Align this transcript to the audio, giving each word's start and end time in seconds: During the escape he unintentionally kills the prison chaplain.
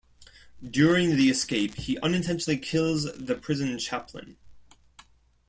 During 0.67 1.15
the 1.15 1.29
escape 1.29 1.75
he 1.75 1.99
unintentionally 1.99 2.57
kills 2.59 3.03
the 3.13 3.35
prison 3.35 3.77
chaplain. 3.77 4.35